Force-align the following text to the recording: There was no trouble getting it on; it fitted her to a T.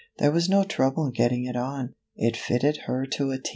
There 0.17 0.31
was 0.31 0.49
no 0.49 0.63
trouble 0.63 1.11
getting 1.11 1.45
it 1.45 1.55
on; 1.55 1.93
it 2.15 2.35
fitted 2.35 2.75
her 2.87 3.05
to 3.11 3.29
a 3.29 3.37
T. 3.37 3.49